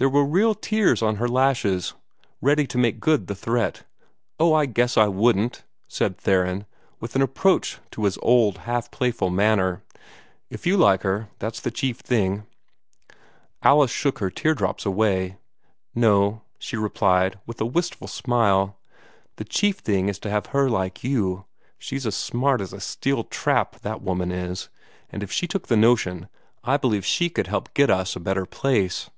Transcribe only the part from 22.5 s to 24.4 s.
as a steel trap that woman